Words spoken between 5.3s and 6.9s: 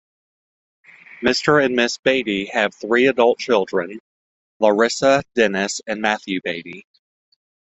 Denis and Matthew Beattie.